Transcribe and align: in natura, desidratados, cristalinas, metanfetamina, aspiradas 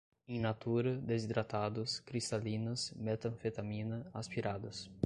in 0.29 0.39
natura, 0.41 0.93
desidratados, 0.99 1.99
cristalinas, 2.03 2.91
metanfetamina, 2.95 4.03
aspiradas 4.11 4.89